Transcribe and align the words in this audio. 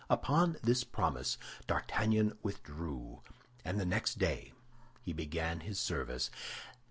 Upon 0.09 0.57
this 0.63 0.83
promise 0.83 1.37
D'Artagnan 1.67 2.35
withdrew, 2.41 3.21
and 3.63 3.79
the 3.79 3.85
next 3.85 4.17
day 4.17 4.51
he 5.03 5.13
began 5.13 5.61
service. 5.75 6.31